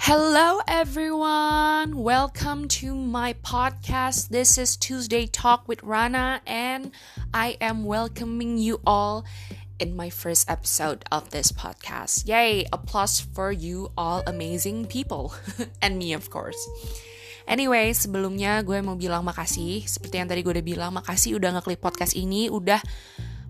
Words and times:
Hello, 0.00 0.64
everyone. 0.64 1.92
Welcome 1.92 2.72
to 2.80 2.96
my 2.96 3.36
podcast. 3.44 4.32
This 4.32 4.56
is 4.56 4.80
Tuesday 4.80 5.28
Talk 5.28 5.68
with 5.68 5.84
Rana, 5.84 6.40
and 6.48 6.96
I 7.36 7.60
am 7.60 7.84
welcoming 7.84 8.56
you 8.56 8.80
all 8.88 9.28
in 9.76 9.92
my 9.92 10.08
first 10.08 10.48
episode 10.48 11.04
of 11.12 11.28
this 11.36 11.52
podcast. 11.52 12.24
Yay! 12.24 12.64
Applause 12.72 13.20
for 13.20 13.52
you 13.52 13.92
all 13.92 14.24
amazing 14.24 14.88
people, 14.88 15.36
and 15.84 16.00
me, 16.00 16.16
of 16.16 16.32
course. 16.32 16.56
Anyway, 17.44 17.92
sebelumnya 17.92 18.64
gue 18.64 18.80
mau 18.80 18.96
bilang 18.96 19.28
makasih. 19.28 19.84
Seperti 19.84 20.16
yang 20.16 20.32
tadi 20.32 20.40
gue 20.40 20.56
udah 20.56 20.64
bilang, 20.64 20.96
makasih 20.96 21.36
udah 21.36 21.60
ngeklik 21.60 21.84
podcast 21.84 22.16
ini, 22.16 22.48
udah 22.48 22.80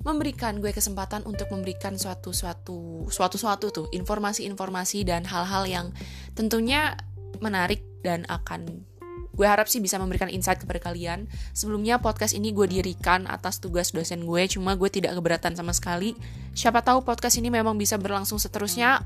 memberikan 0.01 0.59
gue 0.65 0.73
kesempatan 0.73 1.29
untuk 1.29 1.53
memberikan 1.53 1.97
suatu 2.01 2.33
suatu 2.33 3.05
suatu 3.13 3.37
suatu 3.37 3.67
tuh 3.69 3.87
informasi-informasi 3.93 5.05
dan 5.05 5.29
hal-hal 5.29 5.65
yang 5.69 5.87
tentunya 6.33 6.97
menarik 7.41 7.85
dan 8.01 8.25
akan 8.29 8.89
gue 9.31 9.47
harap 9.49 9.73
sih 9.73 9.81
bisa 9.81 9.97
memberikan 9.97 10.29
insight 10.29 10.61
kepada 10.61 10.93
kalian. 10.93 11.25
Sebelumnya 11.57 11.97
podcast 11.97 12.37
ini 12.37 12.53
gue 12.53 12.69
dirikan 12.69 13.25
atas 13.25 13.57
tugas 13.57 13.89
dosen 13.89 14.29
gue, 14.29 14.43
cuma 14.53 14.77
gue 14.77 14.93
tidak 14.93 15.17
keberatan 15.17 15.57
sama 15.57 15.73
sekali. 15.73 16.13
Siapa 16.53 16.85
tahu 16.85 17.01
podcast 17.01 17.41
ini 17.41 17.49
memang 17.49 17.73
bisa 17.81 17.97
berlangsung 17.97 18.37
seterusnya. 18.37 19.01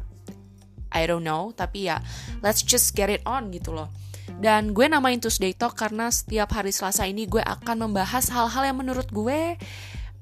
I 0.94 1.06
don't 1.06 1.22
know, 1.26 1.54
tapi 1.54 1.86
ya 1.86 2.02
let's 2.42 2.66
just 2.66 2.94
get 2.98 3.10
it 3.10 3.22
on 3.22 3.54
gitu 3.54 3.74
loh. 3.74 3.94
Dan 4.34 4.74
gue 4.74 4.90
namain 4.90 5.22
Tuesday 5.22 5.54
Talk 5.54 5.78
karena 5.78 6.10
setiap 6.10 6.50
hari 6.50 6.74
Selasa 6.74 7.06
ini 7.06 7.30
gue 7.30 7.42
akan 7.44 7.86
membahas 7.86 8.26
hal-hal 8.34 8.74
yang 8.74 8.78
menurut 8.82 9.06
gue 9.14 9.54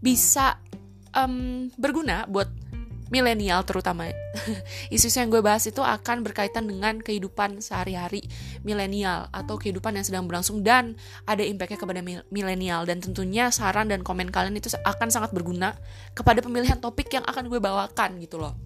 bisa 0.03 0.59
um, 1.15 1.71
berguna 1.79 2.27
buat 2.27 2.51
milenial 3.13 3.61
terutama. 3.69 4.09
Isu 4.95 5.13
yang 5.13 5.29
gue 5.29 5.45
bahas 5.45 5.69
itu 5.69 5.85
akan 5.85 6.25
berkaitan 6.25 6.65
dengan 6.65 6.97
kehidupan 6.97 7.61
sehari-hari 7.61 8.25
milenial 8.65 9.29
atau 9.29 9.61
kehidupan 9.61 10.01
yang 10.01 10.07
sedang 10.09 10.25
berlangsung 10.25 10.65
dan 10.65 10.97
ada 11.29 11.45
impactnya 11.45 11.77
kepada 11.77 12.01
milenial 12.33 12.89
dan 12.89 13.05
tentunya 13.05 13.53
saran 13.53 13.93
dan 13.93 14.01
komen 14.01 14.33
kalian 14.33 14.57
itu 14.57 14.73
akan 14.81 15.13
sangat 15.13 15.37
berguna 15.37 15.77
kepada 16.17 16.41
pemilihan 16.41 16.81
topik 16.81 17.13
yang 17.13 17.23
akan 17.29 17.53
gue 17.53 17.61
bawakan 17.61 18.17
gitu 18.17 18.41
loh. 18.41 18.57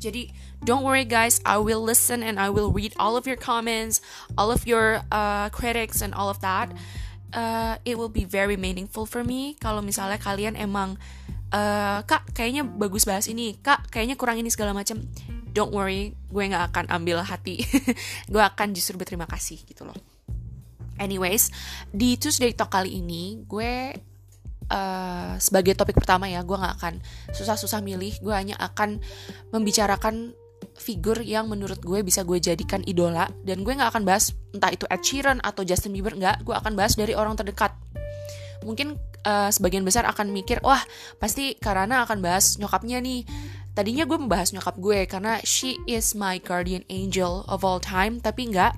Jadi 0.00 0.32
don't 0.64 0.80
worry 0.80 1.04
guys, 1.04 1.44
I 1.44 1.60
will 1.60 1.84
listen 1.84 2.24
and 2.24 2.40
I 2.40 2.48
will 2.48 2.72
read 2.72 2.96
all 2.96 3.20
of 3.20 3.28
your 3.28 3.36
comments, 3.36 4.00
all 4.40 4.48
of 4.48 4.64
your 4.64 5.04
uh, 5.12 5.52
critics 5.52 6.00
and 6.00 6.16
all 6.16 6.32
of 6.32 6.40
that 6.40 6.72
uh, 7.34 7.76
it 7.84 7.96
will 7.98 8.12
be 8.12 8.24
very 8.24 8.56
meaningful 8.56 9.04
for 9.04 9.24
me 9.24 9.56
kalau 9.58 9.84
misalnya 9.84 10.16
kalian 10.20 10.56
emang 10.56 10.96
uh, 11.52 12.00
kak 12.04 12.32
kayaknya 12.32 12.64
bagus 12.64 13.04
bahas 13.04 13.28
ini. 13.28 13.58
Kak 13.60 13.88
kayaknya 13.92 14.16
kurang 14.16 14.40
ini 14.40 14.48
segala 14.52 14.72
macam. 14.72 15.00
Don't 15.52 15.72
worry 15.72 16.14
gue 16.28 16.42
nggak 16.44 16.64
akan 16.72 16.84
ambil 16.92 17.24
hati. 17.24 17.64
Gue 18.32 18.42
akan 18.44 18.76
justru 18.76 19.00
berterima 19.00 19.24
kasih 19.26 19.58
gitu 19.64 19.88
loh. 19.88 19.96
Anyways 21.00 21.50
di 21.90 22.20
Tuesday 22.20 22.52
Talk 22.52 22.70
kali 22.70 23.00
ini 23.00 23.42
gue 23.48 23.96
uh, 24.70 25.34
sebagai 25.40 25.72
topik 25.74 25.96
pertama 25.96 26.28
ya 26.30 26.44
gue 26.44 26.54
nggak 26.54 26.74
akan 26.78 26.94
susah-susah 27.32 27.80
milih. 27.80 28.20
Gue 28.22 28.36
hanya 28.36 28.60
akan 28.60 29.02
membicarakan 29.50 30.36
figur 30.78 31.20
yang 31.20 31.50
menurut 31.50 31.82
gue 31.82 32.00
bisa 32.06 32.22
gue 32.22 32.38
jadikan 32.38 32.80
idola. 32.86 33.28
Dan 33.44 33.66
gue 33.66 33.74
nggak 33.74 33.94
akan 33.94 34.02
bahas 34.06 34.32
entah 34.54 34.72
itu 34.72 34.86
Ed 34.88 35.02
Sheeran 35.02 35.38
atau 35.42 35.66
Justin 35.66 35.92
Bieber 35.94 36.14
nggak 36.14 36.46
gue 36.46 36.54
akan 36.54 36.78
bahas 36.78 36.94
dari 36.94 37.12
orang 37.12 37.34
terdekat. 37.36 37.74
Mungkin 38.62 38.98
uh, 39.26 39.50
sebagian 39.50 39.86
besar 39.86 40.06
akan 40.06 40.34
mikir 40.34 40.58
wah 40.66 40.82
pasti 41.22 41.54
Karana 41.58 42.02
akan 42.06 42.22
bahas 42.22 42.56
nyokapnya 42.56 42.98
nih. 43.02 43.26
Tadinya 43.76 44.06
gue 44.06 44.18
membahas 44.18 44.50
nyokap 44.50 44.74
gue 44.82 45.06
karena 45.06 45.38
she 45.46 45.78
is 45.86 46.18
my 46.18 46.42
guardian 46.42 46.82
angel 46.90 47.46
of 47.46 47.62
all 47.62 47.78
time. 47.78 48.18
Tapi 48.18 48.50
nggak 48.50 48.74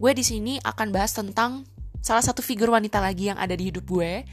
gue 0.00 0.12
di 0.12 0.24
sini 0.26 0.60
akan 0.60 0.90
bahas 0.90 1.16
tentang 1.16 1.64
salah 2.04 2.20
satu 2.20 2.44
figur 2.44 2.68
wanita 2.68 3.00
lagi 3.00 3.32
yang 3.32 3.40
ada 3.40 3.56
di 3.56 3.72
hidup 3.72 3.88
gue 3.88 4.28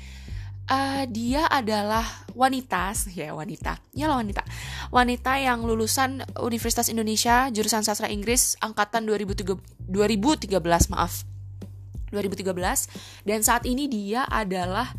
uh, 0.71 1.03
dia 1.11 1.45
adalah 1.51 2.03
wanita 2.31 2.95
ya 3.11 3.35
wanita. 3.35 3.75
Ya 3.91 4.07
wanita. 4.07 4.41
Wanita 4.89 5.35
yang 5.37 5.67
lulusan 5.67 6.23
Universitas 6.39 6.87
Indonesia 6.87 7.51
jurusan 7.51 7.83
sastra 7.83 8.07
Inggris 8.07 8.55
angkatan 8.63 9.03
2013 9.03 10.47
maaf. 10.95 11.27
2013 12.11 13.23
dan 13.23 13.39
saat 13.39 13.63
ini 13.63 13.87
dia 13.87 14.27
adalah 14.27 14.91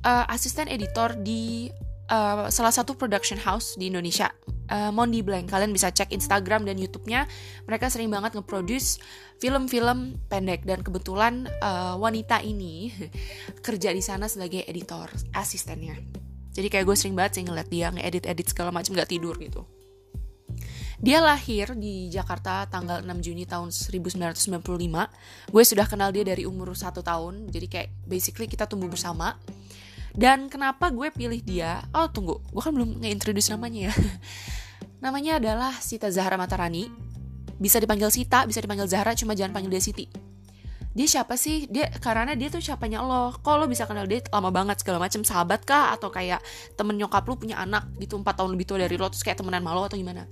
uh, 0.00 0.24
asisten 0.32 0.64
editor 0.64 1.12
di 1.12 1.68
uh, 2.08 2.48
salah 2.48 2.72
satu 2.72 2.96
production 2.96 3.36
house 3.36 3.76
di 3.76 3.92
Indonesia 3.92 4.32
uh, 4.70 4.90
Mondi 4.94 5.20
Blank. 5.20 5.50
Kalian 5.50 5.72
bisa 5.72 5.90
cek 5.90 6.12
Instagram 6.14 6.64
dan 6.68 6.76
YouTube-nya. 6.80 7.26
Mereka 7.68 7.90
sering 7.90 8.08
banget 8.12 8.36
nge-produce 8.38 9.00
film-film 9.42 10.16
pendek 10.30 10.64
dan 10.64 10.80
kebetulan 10.80 11.50
uh, 11.60 11.98
wanita 11.98 12.40
ini 12.40 12.92
kerja 13.66 13.90
di 13.90 14.00
sana 14.00 14.30
sebagai 14.30 14.64
editor 14.64 15.10
asistennya. 15.34 15.98
Jadi 16.54 16.70
kayak 16.70 16.86
gue 16.86 16.96
sering 16.96 17.18
banget 17.18 17.42
sih 17.42 17.44
ngeliat 17.44 17.68
dia 17.68 17.90
nge-edit-edit 17.90 18.46
segala 18.54 18.70
macam 18.70 18.94
gak 18.94 19.10
tidur 19.10 19.34
gitu. 19.42 19.66
Dia 21.04 21.20
lahir 21.20 21.74
di 21.76 22.08
Jakarta 22.08 22.64
tanggal 22.70 23.02
6 23.02 23.10
Juni 23.20 23.44
tahun 23.44 23.74
1995. 23.74 25.50
Gue 25.50 25.62
sudah 25.66 25.84
kenal 25.90 26.14
dia 26.14 26.24
dari 26.24 26.46
umur 26.48 26.72
1 26.72 27.02
tahun, 27.02 27.50
jadi 27.50 27.66
kayak 27.68 27.88
basically 28.08 28.46
kita 28.48 28.64
tumbuh 28.64 28.88
bersama. 28.88 29.36
Dan 30.14 30.46
kenapa 30.46 30.94
gue 30.94 31.10
pilih 31.10 31.42
dia? 31.42 31.82
Oh 31.90 32.06
tunggu, 32.06 32.38
gue 32.38 32.62
kan 32.62 32.70
belum 32.70 33.02
nge-introduce 33.02 33.50
namanya 33.50 33.90
ya. 33.90 33.94
namanya 35.04 35.42
adalah 35.42 35.74
Sita 35.82 36.06
Zahra 36.14 36.38
Matarani. 36.38 36.86
Bisa 37.58 37.82
dipanggil 37.82 38.06
Sita, 38.14 38.46
bisa 38.46 38.62
dipanggil 38.62 38.86
Zahra, 38.86 39.18
cuma 39.18 39.34
jangan 39.34 39.58
panggil 39.58 39.74
dia 39.74 39.82
Siti. 39.82 40.06
Dia 40.94 41.10
siapa 41.10 41.34
sih? 41.34 41.66
Dia 41.66 41.90
karena 41.98 42.38
dia 42.38 42.46
tuh 42.46 42.62
siapanya 42.62 43.02
lo. 43.02 43.34
Kok 43.34 43.54
lo 43.58 43.66
bisa 43.66 43.90
kenal 43.90 44.06
dia 44.06 44.22
lama 44.30 44.54
banget 44.54 44.78
segala 44.78 45.02
macam 45.02 45.26
sahabat 45.26 45.66
kah 45.66 45.90
atau 45.90 46.06
kayak 46.14 46.38
temen 46.78 46.94
nyokap 46.94 47.26
lo 47.26 47.34
punya 47.34 47.58
anak 47.58 47.90
gitu 47.98 48.14
4 48.14 48.22
tahun 48.22 48.54
lebih 48.54 48.70
tua 48.70 48.78
dari 48.78 48.94
lo 48.94 49.10
terus 49.10 49.26
kayak 49.26 49.42
temenan 49.42 49.66
malu 49.66 49.82
atau 49.82 49.98
gimana? 49.98 50.30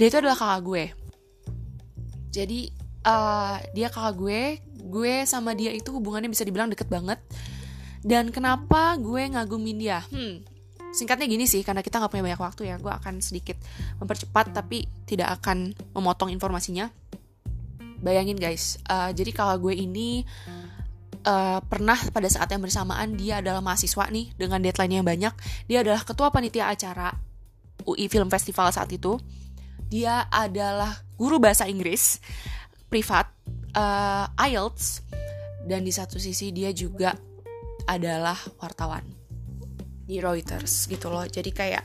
Dia 0.00 0.08
itu 0.08 0.16
adalah 0.16 0.40
kakak 0.40 0.60
gue. 0.64 0.84
Jadi 2.32 2.60
uh, 3.04 3.60
dia 3.76 3.92
kakak 3.92 4.16
gue, 4.16 4.40
gue 4.80 5.14
sama 5.28 5.52
dia 5.52 5.76
itu 5.76 5.92
hubungannya 5.92 6.32
bisa 6.32 6.48
dibilang 6.48 6.72
deket 6.72 6.88
banget 6.88 7.20
dan 8.02 8.34
kenapa 8.34 8.98
gue 8.98 9.30
ngagumin 9.30 9.78
dia? 9.78 10.02
Hmm, 10.10 10.42
singkatnya 10.90 11.30
gini 11.30 11.46
sih, 11.46 11.62
karena 11.62 11.80
kita 11.80 12.02
nggak 12.02 12.10
punya 12.10 12.24
banyak 12.26 12.42
waktu 12.42 12.62
ya, 12.68 12.76
gue 12.82 12.92
akan 12.92 13.22
sedikit 13.22 13.56
mempercepat 14.02 14.50
tapi 14.50 14.84
tidak 15.06 15.38
akan 15.40 15.70
memotong 15.94 16.34
informasinya. 16.34 16.90
Bayangin 18.02 18.34
guys, 18.34 18.82
uh, 18.90 19.14
jadi 19.14 19.30
kalau 19.30 19.54
gue 19.62 19.78
ini 19.78 20.26
uh, 21.22 21.62
pernah 21.62 21.98
pada 22.10 22.26
saat 22.26 22.50
yang 22.50 22.62
bersamaan 22.62 23.14
dia 23.14 23.38
adalah 23.38 23.62
mahasiswa 23.62 24.10
nih 24.10 24.34
dengan 24.34 24.58
deadline 24.58 24.98
yang 24.98 25.06
banyak. 25.06 25.34
Dia 25.70 25.86
adalah 25.86 26.02
ketua 26.02 26.34
panitia 26.34 26.66
acara 26.66 27.14
UI 27.86 28.10
Film 28.10 28.26
Festival 28.26 28.74
saat 28.74 28.90
itu. 28.90 29.18
Dia 29.86 30.26
adalah 30.32 31.04
guru 31.14 31.38
bahasa 31.38 31.68
Inggris 31.68 32.18
privat 32.90 33.30
uh, 33.76 34.26
IELTS 34.34 35.04
dan 35.68 35.86
di 35.86 35.92
satu 35.94 36.18
sisi 36.18 36.50
dia 36.50 36.74
juga 36.74 37.14
adalah 37.86 38.38
wartawan. 38.60 39.04
Di 40.02 40.18
Reuters 40.18 40.90
gitu 40.90 41.08
loh. 41.08 41.24
Jadi 41.24 41.54
kayak 41.54 41.84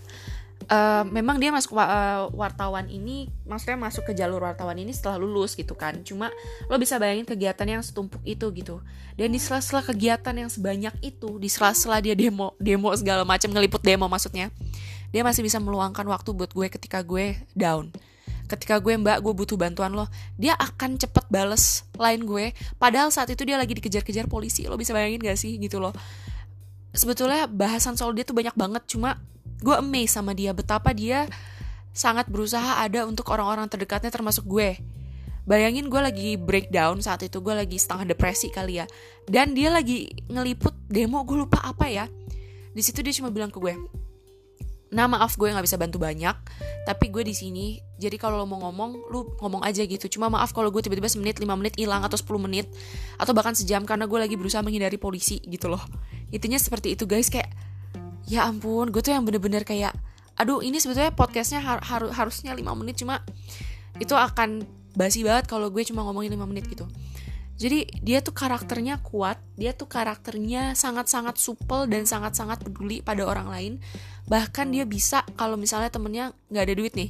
uh, 0.68 1.04
memang 1.08 1.38
dia 1.38 1.54
masuk 1.54 1.78
uh, 1.78 2.28
wartawan 2.34 2.90
ini 2.90 3.30
maksudnya 3.46 3.78
masuk 3.78 4.10
ke 4.10 4.14
jalur 4.18 4.42
wartawan 4.44 4.76
ini 4.76 4.92
setelah 4.92 5.22
lulus 5.22 5.54
gitu 5.54 5.78
kan. 5.78 6.02
Cuma 6.02 6.34
lo 6.68 6.76
bisa 6.82 6.98
bayangin 6.98 7.30
kegiatan 7.30 7.68
yang 7.68 7.82
setumpuk 7.86 8.22
itu 8.26 8.50
gitu. 8.58 8.82
Dan 9.18 9.34
di 9.34 9.40
sela-sela 9.42 9.82
kegiatan 9.82 10.34
yang 10.34 10.50
sebanyak 10.50 10.94
itu 11.02 11.38
di 11.42 11.50
sela-sela 11.50 12.02
dia 12.02 12.14
demo 12.14 12.54
demo 12.58 12.94
segala 12.94 13.26
macam 13.26 13.50
ngeliput 13.54 13.82
demo 13.82 14.06
maksudnya 14.10 14.54
dia 15.12 15.24
masih 15.24 15.42
bisa 15.42 15.58
meluangkan 15.58 16.04
waktu 16.04 16.36
buat 16.36 16.52
gue 16.52 16.68
ketika 16.68 17.00
gue 17.00 17.40
down 17.56 17.90
ketika 18.48 18.80
gue 18.80 18.96
mbak 18.96 19.20
gue 19.20 19.34
butuh 19.36 19.60
bantuan 19.60 19.92
lo 19.92 20.08
dia 20.40 20.56
akan 20.56 20.96
cepet 20.96 21.28
bales 21.28 21.84
lain 22.00 22.24
gue. 22.24 22.56
Padahal 22.80 23.12
saat 23.12 23.28
itu 23.30 23.44
dia 23.44 23.60
lagi 23.60 23.76
dikejar-kejar 23.76 24.32
polisi 24.32 24.66
lo 24.66 24.80
bisa 24.80 24.96
bayangin 24.96 25.22
gak 25.22 25.38
sih 25.38 25.60
gitu 25.60 25.78
loh. 25.84 25.92
Sebetulnya 26.96 27.46
bahasan 27.46 28.00
soal 28.00 28.16
dia 28.16 28.24
tuh 28.24 28.34
banyak 28.34 28.56
banget 28.56 28.84
cuma 28.90 29.20
gue 29.60 29.76
amazed 29.76 30.16
sama 30.16 30.32
dia 30.32 30.56
betapa 30.56 30.96
dia 30.96 31.28
sangat 31.92 32.30
berusaha 32.30 32.80
ada 32.82 33.04
untuk 33.06 33.28
orang-orang 33.30 33.68
terdekatnya 33.68 34.10
termasuk 34.10 34.48
gue. 34.48 34.80
Bayangin 35.48 35.88
gue 35.88 36.02
lagi 36.04 36.30
breakdown 36.36 37.00
saat 37.00 37.24
itu 37.24 37.40
gue 37.40 37.56
lagi 37.56 37.80
setengah 37.80 38.16
depresi 38.16 38.52
kali 38.52 38.84
ya. 38.84 38.86
Dan 39.28 39.56
dia 39.56 39.72
lagi 39.72 40.08
ngeliput 40.28 40.76
demo 40.88 41.24
gue 41.24 41.40
lupa 41.40 41.64
apa 41.64 41.88
ya. 41.88 42.08
Di 42.72 42.82
situ 42.84 43.00
dia 43.04 43.16
cuma 43.16 43.32
bilang 43.32 43.52
ke 43.52 43.60
gue 43.60 43.76
nah 44.88 45.04
maaf 45.06 45.36
gue 45.36 45.52
nggak 45.52 45.68
bisa 45.68 45.76
bantu 45.76 46.00
banyak 46.00 46.36
tapi 46.88 47.12
gue 47.12 47.24
di 47.28 47.36
sini. 47.36 47.80
Jadi 48.00 48.16
kalau 48.16 48.40
lo 48.40 48.46
mau 48.48 48.64
ngomong 48.64 49.12
lu 49.12 49.36
ngomong 49.44 49.66
aja 49.68 49.84
gitu. 49.84 50.08
Cuma 50.08 50.32
maaf 50.32 50.56
kalau 50.56 50.72
gue 50.72 50.80
tiba-tiba 50.80 51.12
semenit 51.12 51.42
5 51.42 51.50
menit 51.60 51.76
hilang 51.76 52.06
atau 52.08 52.16
10 52.16 52.48
menit 52.48 52.72
atau 53.20 53.36
bahkan 53.36 53.52
sejam 53.52 53.84
karena 53.84 54.08
gue 54.08 54.16
lagi 54.16 54.36
berusaha 54.40 54.64
menghindari 54.64 54.96
polisi 54.96 55.44
gitu 55.44 55.68
loh. 55.68 55.84
Intinya 56.32 56.56
seperti 56.56 56.96
itu 56.96 57.04
guys. 57.04 57.28
Kayak 57.28 57.52
ya 58.28 58.44
ampun 58.44 58.92
gue 58.92 59.00
tuh 59.00 59.16
yang 59.16 59.24
bener-bener 59.24 59.64
kayak 59.64 59.96
aduh 60.38 60.60
ini 60.60 60.78
sebetulnya 60.78 61.16
podcastnya 61.16 61.64
har 61.64 61.80
har 61.82 62.12
harusnya 62.12 62.52
5 62.54 62.62
menit 62.78 63.00
cuma 63.00 63.24
itu 63.98 64.14
akan 64.14 64.68
basi 64.94 65.24
banget 65.24 65.50
kalau 65.50 65.72
gue 65.72 65.82
cuma 65.88 66.06
ngomongin 66.06 66.36
5 66.36 66.44
menit 66.46 66.68
gitu 66.68 66.86
jadi 67.58 67.90
dia 68.06 68.22
tuh 68.22 68.38
karakternya 68.38 69.02
kuat, 69.02 69.42
dia 69.58 69.74
tuh 69.74 69.90
karakternya 69.90 70.78
sangat-sangat 70.78 71.42
supel 71.42 71.90
dan 71.90 72.06
sangat-sangat 72.06 72.62
peduli 72.62 73.02
pada 73.02 73.26
orang 73.26 73.50
lain. 73.50 73.74
Bahkan 74.30 74.70
dia 74.70 74.86
bisa 74.86 75.26
kalau 75.34 75.58
misalnya 75.58 75.90
temennya 75.90 76.38
nggak 76.54 76.64
ada 76.70 76.76
duit 76.78 76.94
nih, 76.94 77.10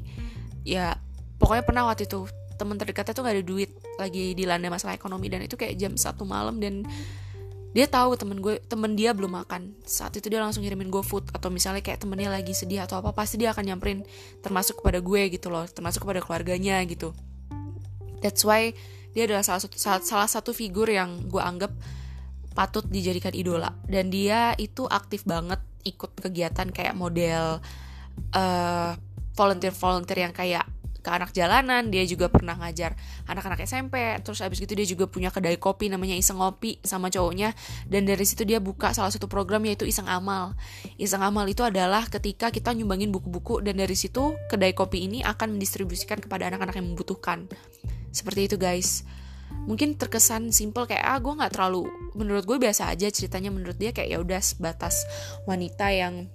ya 0.64 0.96
pokoknya 1.36 1.64
pernah 1.68 1.84
waktu 1.92 2.08
itu 2.08 2.32
temen 2.56 2.80
terdekatnya 2.80 3.12
tuh 3.12 3.28
nggak 3.28 3.36
ada 3.38 3.46
duit 3.46 3.70
lagi 4.00 4.34
dilanda 4.34 4.72
masalah 4.72 4.96
ekonomi 4.96 5.28
dan 5.28 5.44
itu 5.44 5.60
kayak 5.60 5.78
jam 5.78 5.94
satu 6.00 6.26
malam 6.26 6.58
dan 6.58 6.88
dia 7.76 7.86
tahu 7.86 8.18
temen 8.18 8.40
gue 8.40 8.64
temen 8.72 8.96
dia 8.96 9.12
belum 9.12 9.44
makan. 9.44 9.76
Saat 9.84 10.16
itu 10.16 10.32
dia 10.32 10.40
langsung 10.40 10.64
ngirimin 10.64 10.88
gue 10.88 11.04
food 11.04 11.28
atau 11.36 11.52
misalnya 11.52 11.84
kayak 11.84 12.00
temennya 12.00 12.32
lagi 12.32 12.56
sedih 12.56 12.88
atau 12.88 13.04
apa 13.04 13.12
pasti 13.12 13.36
dia 13.36 13.52
akan 13.52 13.68
nyamperin 13.68 14.08
termasuk 14.40 14.80
kepada 14.80 15.04
gue 15.04 15.22
gitu 15.28 15.52
loh 15.52 15.68
termasuk 15.68 16.08
kepada 16.08 16.24
keluarganya 16.24 16.80
gitu. 16.88 17.12
That's 18.24 18.48
why 18.48 18.72
dia 19.18 19.26
adalah 19.26 19.42
salah 19.42 19.66
satu 19.66 19.82
salah, 19.82 20.30
satu 20.30 20.54
figur 20.54 20.86
yang 20.94 21.26
gue 21.26 21.42
anggap 21.42 21.74
patut 22.54 22.86
dijadikan 22.86 23.34
idola. 23.34 23.74
Dan 23.90 24.14
dia 24.14 24.54
itu 24.62 24.86
aktif 24.86 25.26
banget 25.26 25.58
ikut 25.82 26.22
kegiatan 26.22 26.70
kayak 26.70 26.94
model 26.94 27.58
uh, 28.38 28.94
volunteer 29.34 29.74
volunteer 29.74 30.30
yang 30.30 30.38
kayak 30.38 30.70
ke 31.02 31.10
anak 31.10 31.34
jalanan. 31.34 31.90
Dia 31.90 32.06
juga 32.06 32.30
pernah 32.30 32.62
ngajar 32.62 32.94
anak-anak 33.26 33.66
SMP 33.66 34.22
terus 34.22 34.38
abis 34.46 34.62
gitu 34.62 34.78
dia 34.78 34.86
juga 34.86 35.10
punya 35.10 35.34
kedai 35.34 35.58
kopi 35.58 35.90
namanya 35.90 36.14
Iseng 36.14 36.38
Ngopi 36.38 36.78
sama 36.86 37.10
cowoknya. 37.10 37.58
Dan 37.90 38.06
dari 38.06 38.22
situ 38.22 38.46
dia 38.46 38.62
buka 38.62 38.94
salah 38.94 39.10
satu 39.10 39.26
program 39.26 39.66
yaitu 39.66 39.90
Iseng 39.90 40.06
Amal. 40.06 40.54
Iseng 41.02 41.26
Amal 41.26 41.50
itu 41.50 41.66
adalah 41.66 42.06
ketika 42.06 42.54
kita 42.54 42.70
nyumbangin 42.78 43.10
buku-buku 43.10 43.66
dan 43.66 43.82
dari 43.82 43.98
situ 43.98 44.38
kedai 44.46 44.78
kopi 44.78 45.10
ini 45.10 45.26
akan 45.26 45.58
mendistribusikan 45.58 46.22
kepada 46.22 46.54
anak-anak 46.54 46.78
yang 46.78 46.94
membutuhkan 46.94 47.50
seperti 48.18 48.50
itu 48.50 48.58
guys. 48.58 49.06
Mungkin 49.70 49.96
terkesan 49.96 50.52
simple 50.52 50.90
kayak 50.90 51.06
ah 51.06 51.20
gue 51.22 51.34
nggak 51.38 51.54
terlalu 51.56 51.88
menurut 52.18 52.44
gue 52.44 52.58
biasa 52.58 52.90
aja 52.90 53.08
ceritanya. 53.14 53.54
Menurut 53.54 53.78
dia 53.78 53.94
kayak 53.94 54.10
ya 54.10 54.18
udah 54.20 54.42
sebatas 54.42 55.06
wanita 55.46 55.94
yang 55.94 56.28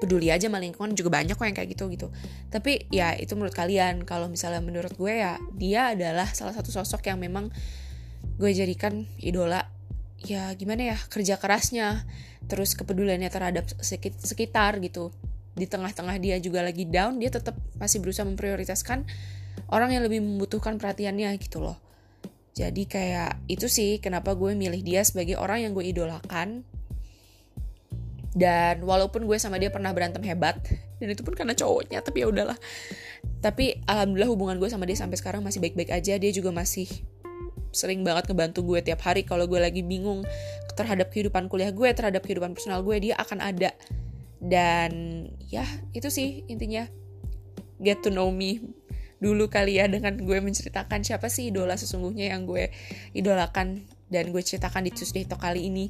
peduli 0.00 0.32
aja 0.32 0.48
sama 0.48 0.56
lingkungan 0.56 0.96
juga 0.96 1.12
banyak 1.12 1.36
kok 1.36 1.44
yang 1.44 1.56
kayak 1.56 1.70
gitu 1.76 1.84
gitu. 1.92 2.08
Tapi 2.48 2.88
ya 2.88 3.12
itu 3.14 3.36
menurut 3.36 3.52
kalian. 3.52 4.02
Kalau 4.08 4.26
misalnya 4.32 4.64
menurut 4.64 4.96
gue 4.96 5.12
ya 5.20 5.36
dia 5.52 5.92
adalah 5.92 6.26
salah 6.32 6.56
satu 6.56 6.72
sosok 6.72 7.06
yang 7.06 7.20
memang 7.20 7.52
gue 8.40 8.50
jadikan 8.50 9.04
idola. 9.20 9.68
Ya 10.20 10.52
gimana 10.56 10.96
ya 10.96 10.98
kerja 11.08 11.40
kerasnya 11.40 12.04
terus 12.48 12.76
kepeduliannya 12.76 13.28
terhadap 13.28 13.68
sekitar 14.24 14.80
gitu. 14.80 15.12
Di 15.52 15.68
tengah-tengah 15.68 16.16
dia 16.16 16.40
juga 16.40 16.64
lagi 16.64 16.88
down 16.88 17.20
dia 17.20 17.28
tetap 17.28 17.56
masih 17.76 18.00
berusaha 18.00 18.24
memprioritaskan 18.24 19.04
orang 19.68 19.92
yang 19.92 20.02
lebih 20.06 20.24
membutuhkan 20.24 20.80
perhatiannya 20.80 21.36
gitu 21.36 21.60
loh. 21.60 21.76
Jadi 22.56 22.84
kayak 22.84 23.46
itu 23.46 23.70
sih 23.70 24.02
kenapa 24.02 24.34
gue 24.34 24.52
milih 24.52 24.82
dia 24.82 25.06
sebagai 25.06 25.38
orang 25.38 25.64
yang 25.64 25.72
gue 25.76 25.86
idolakan. 25.86 26.64
Dan 28.30 28.86
walaupun 28.86 29.26
gue 29.26 29.38
sama 29.42 29.58
dia 29.58 29.74
pernah 29.74 29.90
berantem 29.90 30.22
hebat 30.22 30.62
dan 31.02 31.08
itu 31.10 31.26
pun 31.26 31.34
karena 31.34 31.50
cowoknya 31.50 31.98
tapi 31.98 32.22
ya 32.22 32.30
udahlah. 32.30 32.58
Tapi 33.42 33.82
alhamdulillah 33.88 34.30
hubungan 34.30 34.56
gue 34.62 34.70
sama 34.70 34.86
dia 34.86 34.94
sampai 34.94 35.18
sekarang 35.18 35.42
masih 35.42 35.58
baik-baik 35.58 35.90
aja. 35.90 36.14
Dia 36.14 36.30
juga 36.30 36.54
masih 36.54 36.86
sering 37.70 38.02
banget 38.02 38.26
ngebantu 38.30 38.66
gue 38.66 38.82
tiap 38.82 39.02
hari 39.06 39.22
kalau 39.22 39.46
gue 39.46 39.58
lagi 39.62 39.82
bingung 39.82 40.26
terhadap 40.74 41.10
kehidupan 41.14 41.46
kuliah 41.46 41.70
gue 41.70 41.86
terhadap 41.94 42.22
kehidupan 42.26 42.54
personal 42.54 42.86
gue 42.86 42.96
dia 43.02 43.14
akan 43.18 43.42
ada. 43.42 43.74
Dan 44.38 45.26
ya 45.50 45.66
itu 45.90 46.06
sih 46.06 46.46
intinya. 46.46 46.86
Get 47.80 48.04
to 48.04 48.12
know 48.12 48.28
me 48.28 48.60
dulu 49.20 49.52
kali 49.52 49.76
ya 49.76 49.86
dengan 49.86 50.16
gue 50.16 50.38
menceritakan 50.40 51.04
siapa 51.04 51.28
sih 51.28 51.52
idola 51.52 51.76
sesungguhnya 51.76 52.32
yang 52.32 52.48
gue 52.48 52.72
idolakan 53.12 53.84
dan 54.10 54.34
gue 54.34 54.42
ceritakan 54.42 54.88
di 54.88 54.90
Tuesday 54.90 55.22
Talk 55.22 55.38
kali 55.44 55.70
ini. 55.70 55.86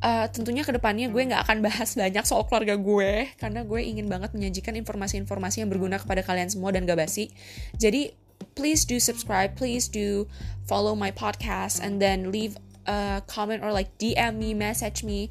Uh, 0.00 0.24
tentunya 0.32 0.64
ke 0.64 0.72
depannya 0.72 1.12
gue 1.12 1.22
nggak 1.28 1.44
akan 1.44 1.60
bahas 1.60 1.92
banyak 1.92 2.24
soal 2.24 2.48
keluarga 2.48 2.80
gue 2.80 3.28
karena 3.36 3.60
gue 3.68 3.80
ingin 3.84 4.08
banget 4.08 4.32
menyajikan 4.32 4.72
informasi-informasi 4.80 5.60
yang 5.60 5.68
berguna 5.68 6.00
kepada 6.00 6.24
kalian 6.24 6.48
semua 6.48 6.72
dan 6.72 6.88
gak 6.88 6.96
basi. 6.96 7.28
Jadi 7.76 8.16
please 8.56 8.88
do 8.88 8.96
subscribe 8.96 9.52
please 9.52 9.92
do 9.92 10.24
follow 10.64 10.96
my 10.96 11.12
podcast 11.12 11.84
and 11.84 12.00
then 12.00 12.32
leave 12.32 12.56
a 12.88 13.20
comment 13.28 13.60
or 13.60 13.68
like 13.76 13.92
DM 14.00 14.40
me 14.40 14.56
message 14.56 15.04
me. 15.04 15.28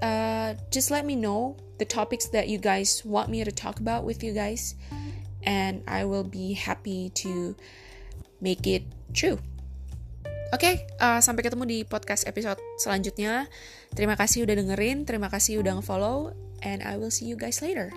Uh, 0.00 0.56
just 0.72 0.88
let 0.88 1.04
me 1.04 1.12
know 1.12 1.60
the 1.76 1.84
topics 1.84 2.32
that 2.32 2.48
you 2.48 2.56
guys 2.56 3.04
want 3.04 3.28
me 3.28 3.44
to 3.44 3.52
talk 3.52 3.80
about 3.84 4.04
with 4.08 4.24
you 4.24 4.32
guys 4.32 4.76
and 5.44 5.84
I 5.86 6.08
will 6.08 6.24
be 6.24 6.56
happy 6.56 7.12
to 7.24 7.56
make 8.40 8.66
it 8.66 8.84
true. 9.12 9.40
Oke, 10.52 10.60
okay, 10.60 10.74
uh, 11.02 11.18
sampai 11.18 11.42
ketemu 11.42 11.64
di 11.66 11.78
podcast 11.82 12.28
episode 12.30 12.60
selanjutnya. 12.78 13.50
Terima 13.90 14.14
kasih 14.14 14.46
udah 14.46 14.54
dengerin, 14.54 15.02
terima 15.02 15.26
kasih 15.26 15.58
udah 15.58 15.80
nge-follow, 15.80 16.30
and 16.62 16.78
I 16.84 16.94
will 16.94 17.10
see 17.10 17.26
you 17.26 17.34
guys 17.34 17.58
later. 17.58 17.90